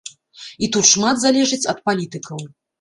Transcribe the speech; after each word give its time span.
І 0.67 0.69
тут 0.77 0.89
шмат 0.93 1.21
залежыць 1.25 1.61
ад 1.77 1.85
палітыкаў. 1.91 2.45